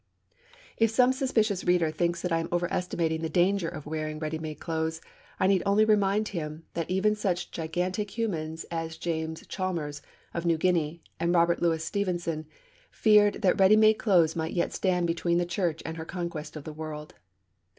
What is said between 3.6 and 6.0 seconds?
of wearing ready made clothes, I need only